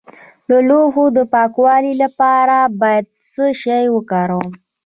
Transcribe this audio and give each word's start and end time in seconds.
د 0.49 0.51
لوښو 0.67 1.05
د 1.17 1.19
پاکوالي 1.33 1.93
لپاره 2.03 2.57
باید 2.81 3.05
څه 3.31 3.45
شی 3.61 3.83
وکاروم؟ 3.95 4.49